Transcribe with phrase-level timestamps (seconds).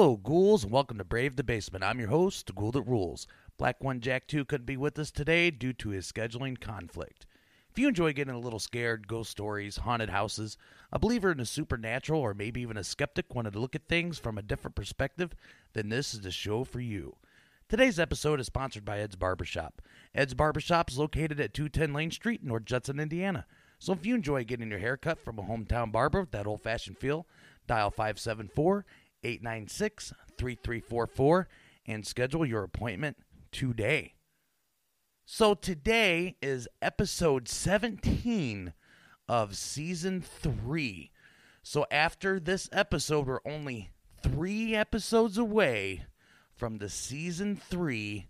[0.00, 1.84] Hello, ghouls, and welcome to Brave the Basement.
[1.84, 3.26] I'm your host, the Ghoul That Rules.
[3.58, 7.26] Black One Jack 2 couldn't be with us today due to his scheduling conflict.
[7.70, 10.56] If you enjoy getting a little scared, ghost stories, haunted houses,
[10.90, 14.18] a believer in the supernatural, or maybe even a skeptic wanting to look at things
[14.18, 15.34] from a different perspective,
[15.74, 17.16] then this is the show for you.
[17.68, 19.82] Today's episode is sponsored by Ed's Barbershop.
[20.14, 23.44] Ed's Barbershop is located at 210 Lane Street, in North Judson, Indiana.
[23.78, 26.62] So if you enjoy getting your hair cut from a hometown barber with that old
[26.62, 27.26] fashioned feel,
[27.66, 28.86] dial 574
[29.22, 31.48] 896 3344
[31.86, 33.16] and schedule your appointment
[33.52, 34.14] today.
[35.24, 38.72] So today is episode 17
[39.28, 41.12] of season 3.
[41.62, 43.90] So after this episode, we're only
[44.22, 46.04] three episodes away
[46.56, 48.28] from the season 3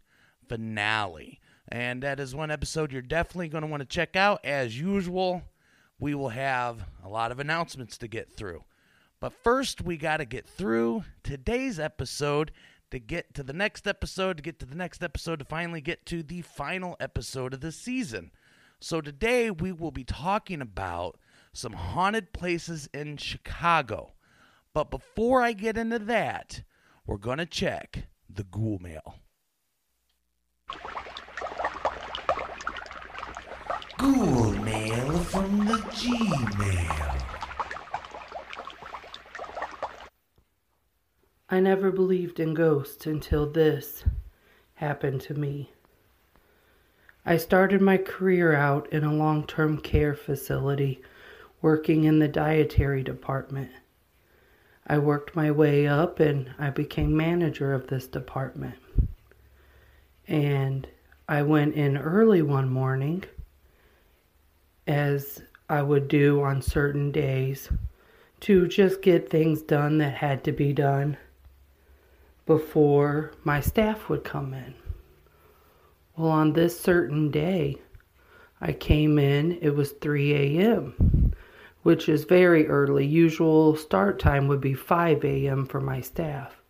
[0.48, 1.40] finale.
[1.68, 4.44] And that is one episode you're definitely going to want to check out.
[4.44, 5.42] As usual,
[5.98, 8.64] we will have a lot of announcements to get through.
[9.20, 12.52] But first, we got to get through today's episode
[12.90, 16.06] to get to the next episode, to get to the next episode, to finally get
[16.06, 18.30] to the final episode of the season.
[18.80, 21.18] So today, we will be talking about
[21.52, 24.12] some haunted places in Chicago.
[24.72, 26.62] But before I get into that,
[27.06, 29.16] we're going to check the ghoul mail.
[33.98, 36.99] Ghoul mail from the Gmail.
[41.60, 44.02] I never believed in ghosts until this
[44.76, 45.74] happened to me.
[47.26, 51.02] I started my career out in a long term care facility
[51.60, 53.72] working in the dietary department.
[54.86, 58.78] I worked my way up and I became manager of this department.
[60.26, 60.88] And
[61.28, 63.24] I went in early one morning,
[64.86, 67.68] as I would do on certain days,
[68.40, 71.18] to just get things done that had to be done
[72.50, 74.74] before my staff would come in.
[76.16, 77.76] Well, on this certain day,
[78.60, 81.32] I came in, it was 3 a.m.,
[81.84, 83.06] which is very early.
[83.06, 85.64] Usual start time would be 5 a.m.
[85.64, 86.60] for my staff.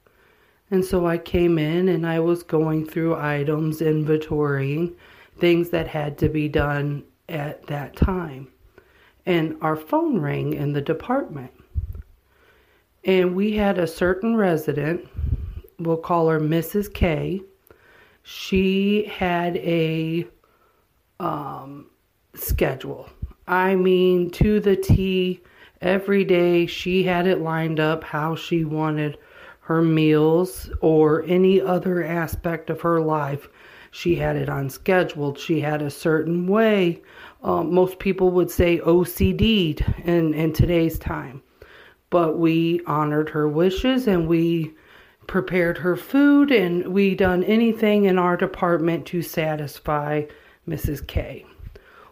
[0.71, 4.95] And so I came in and I was going through items, inventorying
[5.39, 8.49] things that had to be done at that time.
[9.25, 11.53] And our phone rang in the department.
[13.03, 15.09] And we had a certain resident,
[15.81, 16.93] we'll call her Mrs.
[16.93, 17.43] K.
[18.23, 20.27] She had a
[21.19, 21.87] um,
[22.35, 23.09] schedule.
[23.47, 25.43] I mean, to the T,
[25.81, 29.19] every day she had it lined up how she wanted
[29.61, 33.49] her meals or any other aspect of her life.
[33.91, 35.39] She had it unscheduled.
[35.39, 37.03] She had a certain way.
[37.43, 41.43] Um, most people would say OCD'd in, in today's time.
[42.11, 44.75] But we honored her wishes and we
[45.31, 50.25] prepared her food and we done anything in our department to satisfy
[50.67, 51.07] Mrs.
[51.07, 51.47] K.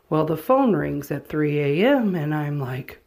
[0.09, 2.15] Well, the phone rings at 3 a.m.
[2.15, 3.01] and I'm like,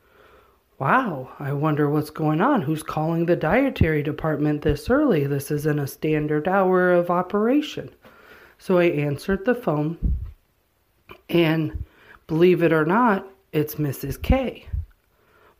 [0.79, 2.61] Wow, I wonder what's going on.
[2.61, 5.27] Who's calling the dietary department this early?
[5.27, 7.89] This isn't a standard hour of operation.
[8.57, 10.17] So I answered the phone,
[11.29, 11.85] and
[12.27, 14.21] believe it or not, it's Mrs.
[14.21, 14.67] K.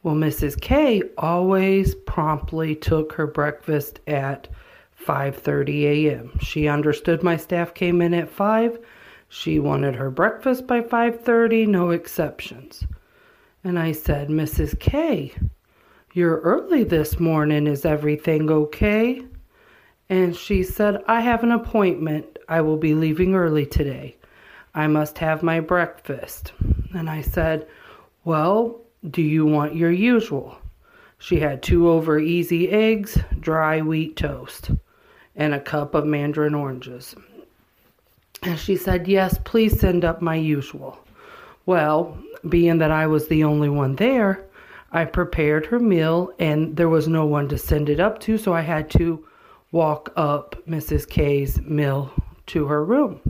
[0.04, 0.60] Well, Mrs.
[0.60, 4.48] K always promptly took her breakfast at
[5.06, 6.40] 5:30 a.m.
[6.40, 8.80] She understood my staff came in at 5.
[9.30, 12.86] She wanted her breakfast by 5:30, no exceptions.
[13.64, 14.80] And I said, Mrs.
[14.80, 15.34] K,
[16.14, 17.68] you're early this morning.
[17.68, 19.24] Is everything okay?
[20.10, 22.40] And she said, I have an appointment.
[22.50, 24.18] I will be leaving early today.
[24.74, 26.54] I must have my breakfast.
[26.94, 27.68] And I said,
[28.26, 30.58] Well, do you want your usual?
[31.18, 34.72] She had two over easy eggs, dry wheat toast,
[35.36, 37.16] and a cup of mandarin oranges.
[38.44, 41.00] And she said, Yes, please send up my usual.
[41.66, 42.18] Well,
[42.50, 44.46] being that I was the only one there,
[44.92, 48.54] I prepared her meal and there was no one to send it up to, so
[48.54, 49.26] I had to
[49.72, 51.08] walk up Mrs.
[51.08, 52.12] K's meal
[52.48, 53.22] to her room.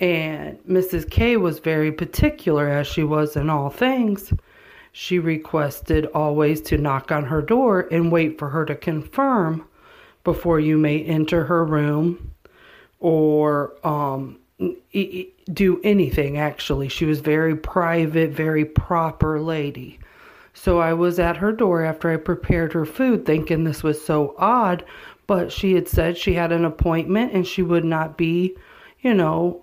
[0.00, 1.08] And Mrs.
[1.08, 4.32] K was very particular, as she was in all things.
[4.92, 9.66] She requested always to knock on her door and wait for her to confirm
[10.24, 12.32] before you may enter her room
[12.98, 14.38] or um,
[15.52, 16.88] do anything actually.
[16.88, 19.98] She was very private, very proper lady.
[20.54, 24.34] So I was at her door after I prepared her food thinking this was so
[24.38, 24.84] odd,
[25.26, 28.56] but she had said she had an appointment and she would not be,
[29.00, 29.62] you know,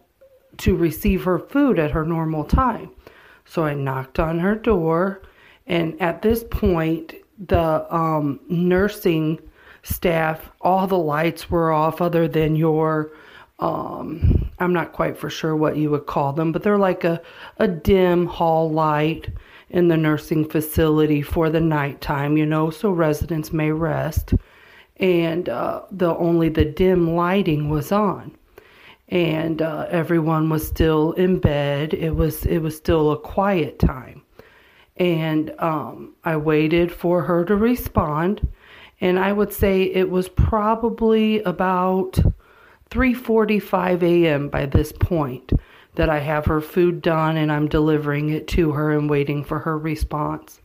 [0.59, 2.89] to receive her food at her normal time.
[3.45, 5.21] So I knocked on her door
[5.65, 9.39] and at this point the um, nursing
[9.83, 10.50] staff.
[10.62, 13.12] All the lights were off, other than your.
[13.59, 17.21] Um, I'm not quite for sure what you would call them, but they're like a,
[17.57, 19.30] a dim hall light
[19.69, 24.33] in the nursing facility for the nighttime, you know, so residents may rest.
[24.98, 28.36] And uh, the only the dim lighting was on,
[29.09, 31.94] and uh, everyone was still in bed.
[31.94, 34.24] It was it was still a quiet time,
[34.98, 38.48] and um, I waited for her to respond,
[39.00, 42.19] and I would say it was probably about
[42.89, 44.50] 3:45 a.m.
[44.50, 45.51] by this point
[45.98, 49.57] that I have her food done and I'm delivering it to her and waiting for
[49.60, 50.62] her response.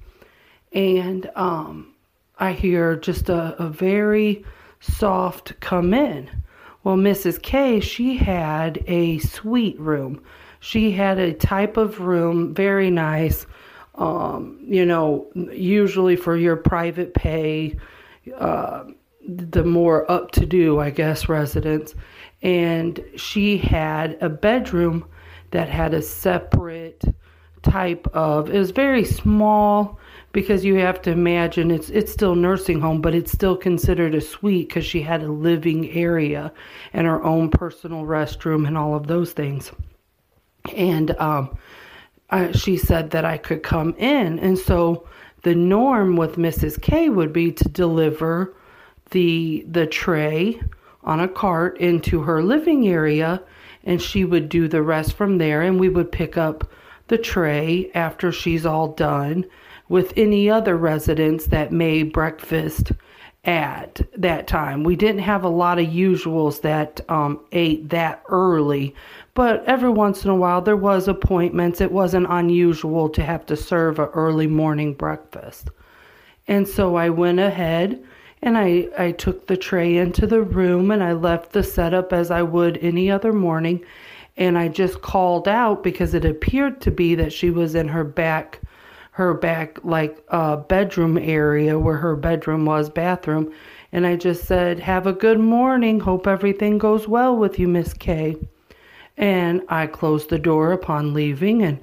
[0.72, 1.94] And um,
[2.38, 4.44] I hear just a, a very
[4.80, 6.28] soft come in.
[6.84, 7.40] Well, Mrs.
[7.40, 10.23] K, she had a suite room.
[10.61, 13.46] She had a type of room, very nice,
[13.94, 17.76] um, you know, usually for your private pay,
[18.37, 18.84] uh,
[19.26, 21.94] the more up to do, I guess, residents.
[22.43, 25.05] And she had a bedroom
[25.52, 27.05] that had a separate
[27.62, 29.99] type of it was very small
[30.32, 34.20] because you have to imagine it's it's still nursing home but it's still considered a
[34.20, 36.52] suite because she had a living area
[36.93, 39.73] and her own personal restroom and all of those things
[40.76, 41.56] and um,
[42.31, 45.06] I, she said that I could come in and so
[45.43, 46.81] the norm with Mrs.
[46.81, 48.55] K would be to deliver
[49.11, 50.61] the the tray
[51.05, 53.43] on a cart into her living area
[53.84, 56.70] and she would do the rest from there and we would pick up
[57.08, 59.44] the tray after she's all done
[59.88, 62.93] with any other residents that made breakfast
[63.44, 64.84] at that time.
[64.84, 68.94] We didn't have a lot of usuals that um, ate that early,
[69.34, 71.81] but every once in a while there was appointments.
[71.81, 75.70] It wasn't unusual to have to serve an early morning breakfast.
[76.46, 78.02] And so I went ahead
[78.43, 82.31] and I, I took the tray into the room and I left the setup as
[82.31, 83.84] I would any other morning.
[84.37, 88.05] And I just called out because it appeared to be that she was in her
[88.05, 88.61] back,
[89.12, 93.52] her back, like uh, bedroom area where her bedroom was, bathroom.
[93.92, 96.00] And I just said, Have a good morning.
[96.00, 98.36] Hope everything goes well with you, Miss K.
[99.18, 101.78] And I closed the door upon leaving and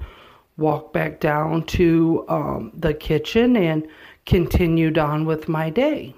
[0.56, 3.86] walked back down to um, the kitchen and
[4.26, 6.12] continued on with my day.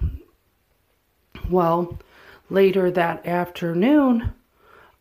[1.47, 1.99] Well,
[2.49, 4.33] later that afternoon,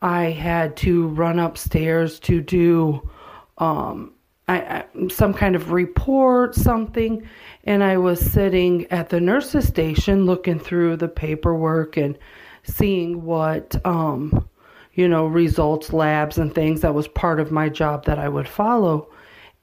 [0.03, 3.09] I had to run upstairs to do
[3.57, 4.13] um,
[4.49, 7.29] I, I, some kind of report, something,
[7.65, 12.19] and I was sitting at the nurse's station looking through the paperwork and
[12.65, 14.49] seeing what, um,
[14.95, 18.49] you know, results, labs, and things that was part of my job that I would
[18.49, 19.11] follow.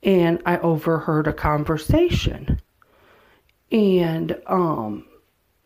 [0.01, 2.61] And I overheard a conversation.
[3.71, 5.05] And um,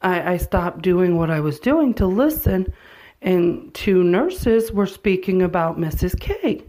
[0.02, 2.74] I, I stopped doing what I was doing to listen,
[3.22, 6.20] and two nurses were speaking about Mrs.
[6.20, 6.64] K.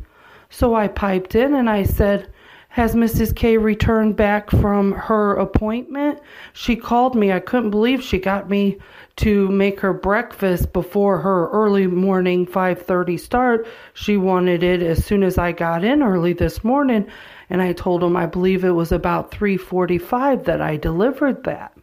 [0.50, 2.30] So I piped in and I said,
[2.75, 3.37] has Mrs.
[3.37, 6.19] K returned back from her appointment?
[6.54, 7.31] She called me.
[7.31, 8.78] I couldn't believe she got me
[9.19, 13.69] to make her breakfast before her early morning 5:30 start.
[13.93, 17.07] She wanted it as soon as I got in early this morning,
[17.49, 21.78] and I told him I believe it was about 3:45 that I delivered that.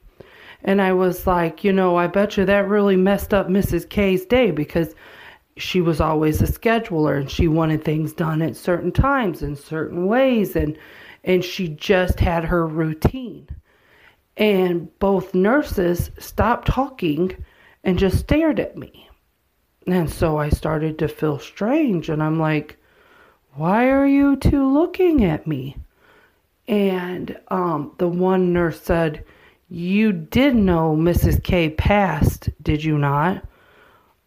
[0.61, 3.87] And I was like, you know, I bet you that really messed up Mrs.
[3.87, 4.93] K's day because
[5.61, 10.07] she was always a scheduler and she wanted things done at certain times in certain
[10.07, 10.77] ways and
[11.23, 13.47] and she just had her routine.
[14.35, 17.35] And both nurses stopped talking
[17.83, 19.07] and just stared at me.
[19.85, 22.77] And so I started to feel strange and I'm like,
[23.53, 25.77] why are you two looking at me?
[26.67, 29.25] And um, the one nurse said,
[29.69, 31.43] you did know Mrs.
[31.43, 33.45] K passed, did you not?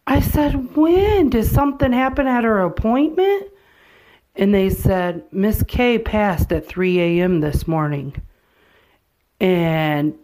[0.07, 1.29] I said, When?
[1.29, 3.51] Did something happen at her appointment?
[4.35, 7.39] And they said, Miss K passed at 3 a.m.
[7.39, 8.15] this morning.
[9.39, 10.15] And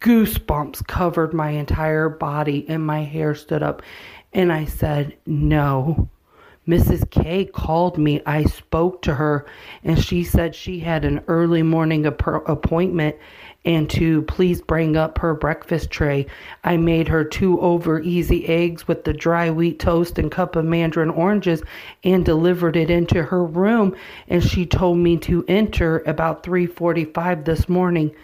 [0.00, 3.82] goosebumps covered my entire body and my hair stood up.
[4.32, 6.08] And I said, No.
[6.66, 7.10] Mrs.
[7.10, 8.22] K called me.
[8.24, 9.46] I spoke to her
[9.82, 13.16] and she said she had an early morning appointment
[13.64, 16.26] and to please bring up her breakfast tray.
[16.64, 20.64] I made her two over easy eggs with the dry wheat toast and cup of
[20.64, 21.62] mandarin oranges
[22.02, 23.94] and delivered it into her room
[24.28, 28.14] and she told me to enter about 3:45 this morning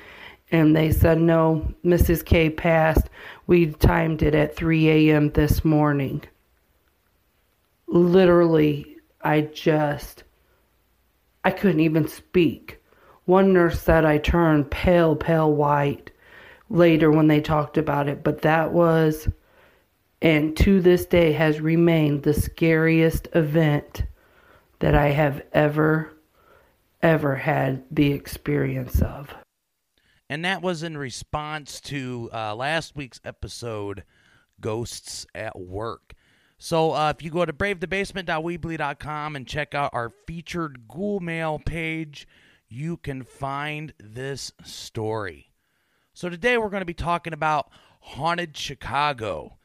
[0.50, 2.24] and they said no, Mrs.
[2.24, 3.10] K passed.
[3.46, 5.30] We timed it at 3 a.m.
[5.32, 6.22] this morning.
[7.86, 10.24] Literally, I just
[11.44, 12.77] I couldn't even speak.
[13.28, 16.10] One nurse said I turned pale, pale white
[16.70, 19.28] later when they talked about it, but that was
[20.22, 24.04] and to this day has remained the scariest event
[24.78, 26.16] that I have ever
[27.02, 29.34] ever had the experience of.
[30.30, 34.04] And that was in response to uh, last week's episode,
[34.58, 36.14] Ghosts at Work.
[36.56, 42.26] So uh, if you go to bravethebasement.weebly.com and check out our featured ghoul mail page,
[42.68, 45.52] you can find this story.
[46.14, 47.70] So today we're going to be talking about
[48.00, 49.58] haunted Chicago.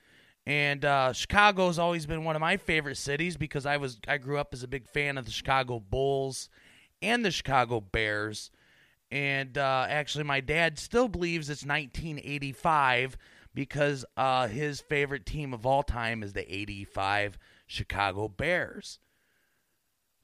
[0.46, 4.38] And uh, Chicago's always been one of my favorite cities because I was I grew
[4.38, 6.50] up as a big fan of the Chicago Bulls
[7.02, 8.52] and the Chicago Bears.
[9.10, 13.18] And uh, actually, my dad still believes it's 1985
[13.54, 19.00] because uh, his favorite team of all time is the 85 Chicago Bears.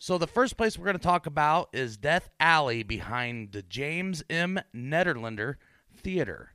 [0.02, 4.24] So, the first place we're going to talk about is Death Alley behind the James
[4.30, 4.62] M.
[4.74, 5.56] Nederlander
[5.94, 6.54] Theater.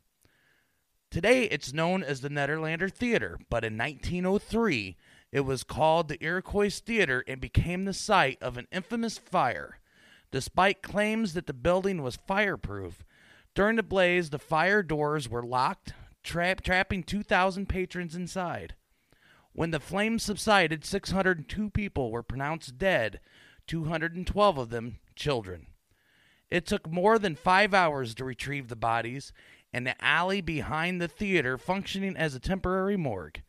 [1.11, 4.97] Today, it's known as the Nederlander Theater, but in 1903,
[5.31, 9.79] it was called the Iroquois Theater and became the site of an infamous fire.
[10.33, 13.05] Despite claims that the building was fireproof,
[13.55, 18.75] during the blaze, the fire doors were locked, tra- trapping 2,000 patrons inside.
[19.55, 23.21] When the flames subsided, 602 people were pronounced dead,
[23.69, 25.69] 212 of them children.
[26.51, 29.33] It took more than five hours to retrieve the bodies,
[29.73, 33.43] and the alley behind the theater functioning as a temporary morgue.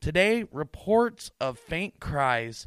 [0.00, 2.66] Today, reports of faint cries,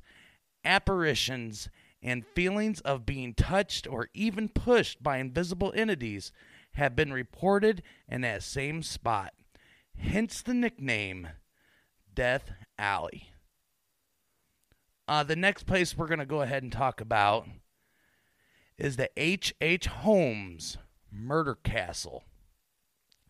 [0.63, 1.67] apparitions,
[2.01, 6.31] and feelings of being touched or even pushed by invisible entities
[6.75, 9.33] have been reported in that same spot.
[9.97, 11.27] Hence the nickname
[12.15, 13.29] Death Alley.
[15.07, 17.47] Uh, the next place we're going to go ahead and talk about
[18.77, 19.53] is the H.H.
[19.61, 19.85] H.
[19.87, 20.77] Holmes
[21.11, 22.23] Murder Castle.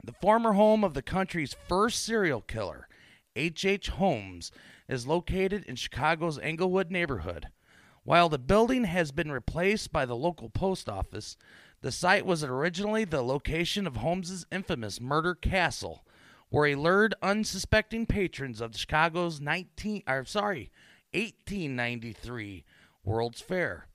[0.04, 2.88] The former home of the country's first serial killer,
[3.36, 3.66] H.H.
[3.66, 3.90] H.
[3.90, 4.52] Holmes,
[4.88, 7.48] is located in Chicago's Englewood neighborhood.
[8.04, 11.38] While the building has been replaced by the local post office,
[11.82, 16.05] the site was originally the location of Holmes's infamous murder castle,
[16.50, 20.72] where he lured unsuspecting patrons of Chicago's 19 or sorry,
[21.14, 22.64] 1893
[23.04, 23.88] World's Fair.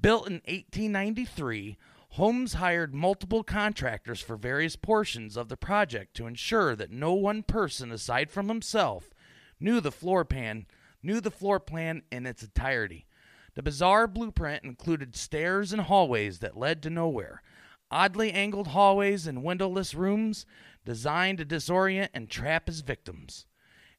[0.00, 1.76] Built in 1893,
[2.10, 7.42] Holmes hired multiple contractors for various portions of the project to ensure that no one
[7.42, 9.10] person aside from himself
[9.58, 10.66] knew the floor plan
[11.02, 13.06] knew the floor plan in its entirety.
[13.54, 17.42] The bizarre blueprint included stairs and hallways that led to nowhere,
[17.90, 20.46] oddly angled hallways and windowless rooms
[20.84, 23.46] designed to disorient and trap his victims.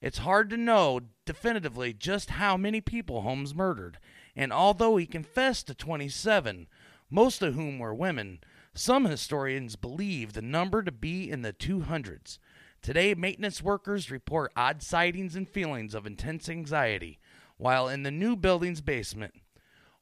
[0.02, 4.00] It's hard to know definitively just how many people Holmes murdered,
[4.36, 6.68] and although he confessed to 27,
[7.10, 8.40] most of whom were women,
[8.74, 12.38] some historians believe the number to be in the 200s.
[12.82, 17.20] Today, maintenance workers report odd sightings and feelings of intense anxiety,
[17.58, 19.36] while in the new building's basement,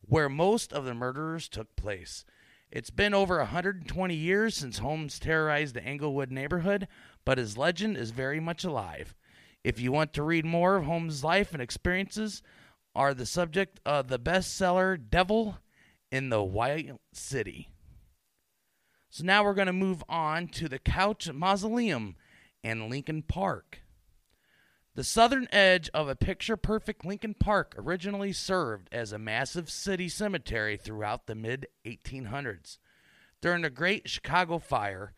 [0.02, 2.26] where most of the murders took place.
[2.72, 6.88] It's been over 120 years since Holmes terrorized the Englewood neighborhood,
[7.26, 9.14] but his legend is very much alive.
[9.62, 12.42] If you want to read more of Holmes' life and experiences,
[12.96, 15.58] are the subject of the bestseller Devil
[16.12, 17.68] in the White City.
[19.10, 22.16] So now we're going to move on to the Couch Mausoleum
[22.64, 23.81] in Lincoln Park.
[24.94, 30.10] The southern edge of a picture perfect Lincoln Park originally served as a massive city
[30.10, 32.78] cemetery throughout the mid 1800s.
[33.40, 35.14] During the Great Chicago Fire,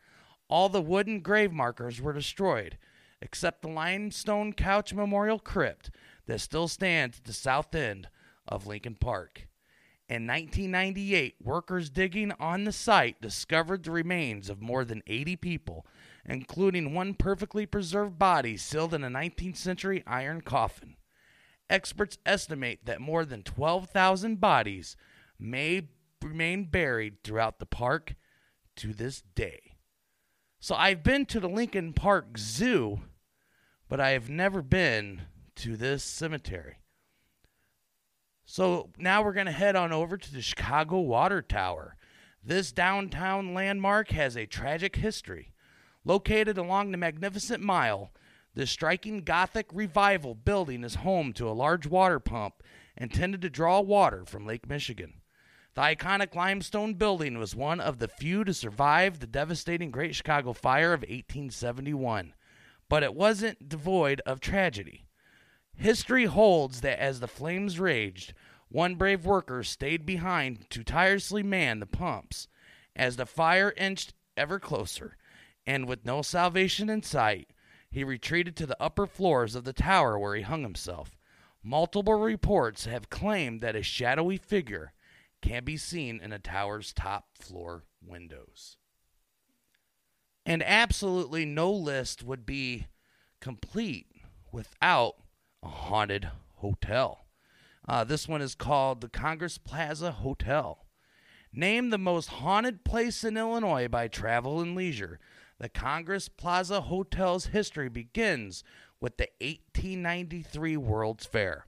[0.47, 2.77] all the wooden grave markers were destroyed,
[3.19, 5.89] except the limestone couch memorial crypt
[6.27, 8.09] that still stands at the south end
[8.47, 9.47] of Lincoln Park.
[10.07, 15.87] In 1998, workers digging on the site discovered the remains of more than 80 people
[16.25, 20.95] including one perfectly preserved body sealed in a 19th century iron coffin.
[21.69, 24.95] Experts estimate that more than 12,000 bodies
[25.39, 25.87] may
[26.21, 28.15] remain buried throughout the park
[28.75, 29.75] to this day.
[30.59, 33.01] So I've been to the Lincoln Park Zoo,
[33.89, 35.23] but I have never been
[35.57, 36.77] to this cemetery.
[38.45, 41.95] So now we're going to head on over to the Chicago Water Tower.
[42.43, 45.52] This downtown landmark has a tragic history.
[46.05, 48.11] Located along the Magnificent Mile,
[48.55, 52.61] this striking Gothic Revival building is home to a large water pump
[52.97, 55.21] intended to draw water from Lake Michigan.
[55.75, 60.53] The iconic limestone building was one of the few to survive the devastating Great Chicago
[60.53, 62.33] Fire of 1871,
[62.89, 65.05] but it wasn't devoid of tragedy.
[65.73, 68.33] History holds that as the flames raged,
[68.69, 72.47] one brave worker stayed behind to tirelessly man the pumps.
[72.95, 75.17] As the fire inched ever closer,
[75.65, 77.49] and with no salvation in sight,
[77.89, 81.17] he retreated to the upper floors of the tower where he hung himself.
[81.63, 84.93] Multiple reports have claimed that a shadowy figure
[85.41, 88.77] can be seen in the tower's top floor windows.
[90.45, 92.87] And absolutely no list would be
[93.39, 94.07] complete
[94.51, 95.15] without
[95.61, 97.25] a haunted hotel.
[97.87, 100.85] Uh, this one is called the Congress Plaza Hotel.
[101.51, 105.19] Named the most haunted place in Illinois by Travel and Leisure,
[105.63, 108.65] the Congress Plaza Hotel's history begins
[108.99, 111.67] with the 1893 World's Fair.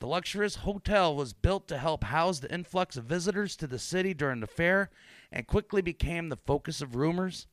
[0.00, 4.12] The luxurious hotel was built to help house the influx of visitors to the city
[4.12, 4.90] during the fair
[5.30, 7.46] and quickly became the focus of rumors.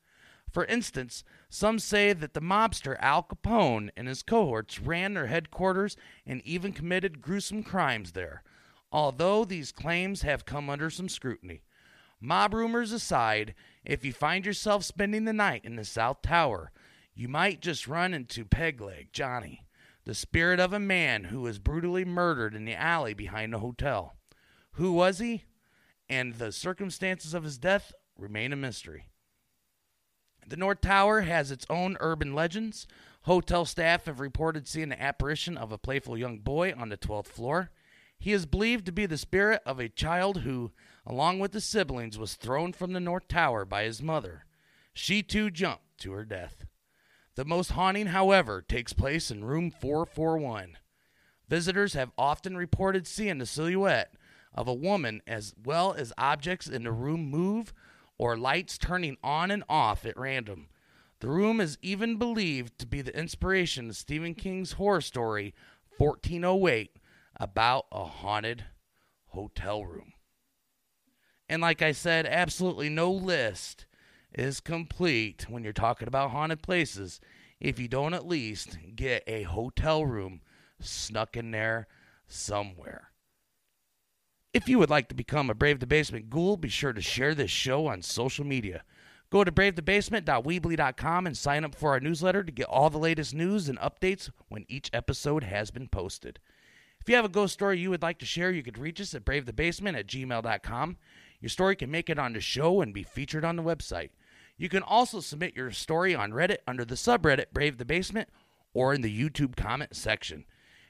[0.51, 5.95] For instance, some say that the mobster Al Capone and his cohorts ran their headquarters
[6.25, 8.43] and even committed gruesome crimes there,
[8.91, 11.61] although these claims have come under some scrutiny.
[12.19, 16.71] Mob rumors aside, if you find yourself spending the night in the South Tower,
[17.13, 19.65] you might just run into Pegleg Johnny,
[20.05, 24.15] the spirit of a man who was brutally murdered in the alley behind the hotel.
[24.73, 25.45] Who was he?
[26.07, 29.09] And the circumstances of his death remain a mystery.
[30.47, 32.87] The North Tower has its own urban legends.
[33.23, 37.27] Hotel staff have reported seeing the apparition of a playful young boy on the 12th
[37.27, 37.69] floor.
[38.17, 40.71] He is believed to be the spirit of a child who,
[41.05, 44.45] along with the siblings, was thrown from the North Tower by his mother.
[44.93, 46.65] She too jumped to her death.
[47.35, 50.77] The most haunting, however, takes place in room 441.
[51.47, 54.13] Visitors have often reported seeing the silhouette
[54.53, 57.73] of a woman as well as objects in the room move
[58.17, 60.67] or lights turning on and off at random.
[61.21, 65.53] The room is even believed to be the inspiration of Stephen King's horror story
[65.97, 66.95] 1408
[67.37, 68.65] about a haunted
[69.27, 70.13] hotel room.
[71.49, 73.87] And like I said, absolutely no list
[74.33, 77.19] is complete when you're talking about haunted places
[77.59, 80.41] if you don't at least get a hotel room
[80.79, 81.87] snuck in there
[82.27, 83.09] somewhere.
[84.53, 87.35] If you would like to become a Brave the Basement ghoul, be sure to share
[87.35, 88.83] this show on social media.
[89.31, 93.69] Go to bravethebasement.weebly.com and sign up for our newsletter to get all the latest news
[93.69, 96.39] and updates when each episode has been posted.
[96.99, 99.13] If you have a ghost story you would like to share, you could reach us
[99.13, 100.97] at bravethebasement at gmail.com.
[101.41, 104.09] Your story can make it on the show and be featured on the website.
[104.57, 108.29] You can also submit your story on Reddit under the subreddit Brave the Basement
[108.73, 110.45] or in the YouTube comment section.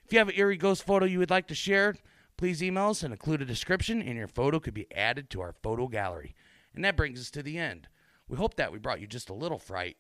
[0.06, 1.96] If you have an eerie ghost photo you would like to share,
[2.40, 5.52] Please email us and include a description, and your photo could be added to our
[5.62, 6.34] photo gallery.
[6.74, 7.90] And that brings us to the end.
[8.30, 9.98] We hope that we brought you just a little fright.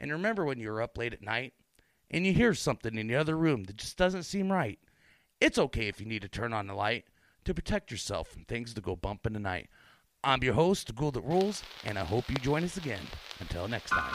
[0.00, 1.52] And remember when you're up late at night
[2.10, 4.78] and you hear something in the other room that just doesn't seem right.
[5.38, 7.04] It's okay if you need to turn on the light
[7.44, 9.68] to protect yourself from things that go bump in the night.
[10.24, 13.00] I'm your host, Ghoul the Rules, and I hope you join us again.
[13.40, 14.14] Until next time.